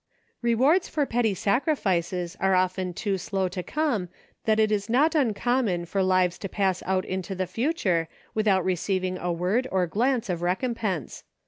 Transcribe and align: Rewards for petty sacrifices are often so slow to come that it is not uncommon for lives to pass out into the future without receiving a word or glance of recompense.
Rewards 0.41 0.87
for 0.89 1.05
petty 1.05 1.35
sacrifices 1.35 2.35
are 2.39 2.55
often 2.55 2.97
so 2.97 3.17
slow 3.17 3.47
to 3.49 3.61
come 3.61 4.09
that 4.45 4.59
it 4.59 4.71
is 4.71 4.89
not 4.89 5.13
uncommon 5.13 5.85
for 5.85 6.01
lives 6.01 6.39
to 6.39 6.49
pass 6.49 6.81
out 6.87 7.05
into 7.05 7.35
the 7.35 7.45
future 7.45 8.07
without 8.33 8.65
receiving 8.65 9.19
a 9.19 9.31
word 9.31 9.67
or 9.71 9.85
glance 9.85 10.27
of 10.27 10.41
recompense. 10.41 11.23